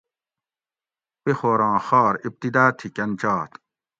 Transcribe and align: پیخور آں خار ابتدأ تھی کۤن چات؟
پیخور 1.23 1.59
آں 1.69 1.79
خار 1.85 2.13
ابتدأ 2.27 2.65
تھی 2.77 2.87
کۤن 2.95 3.09
چات؟ 3.19 3.51